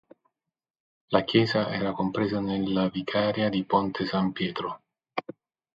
[1.09, 4.81] La chiesa era compresa nella vicaria di Ponte San Pietro.